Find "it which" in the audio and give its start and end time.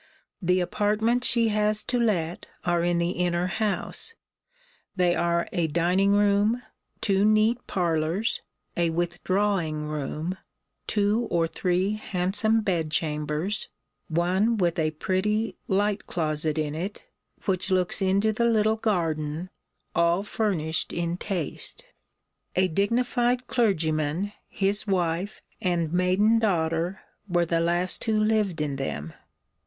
16.73-17.69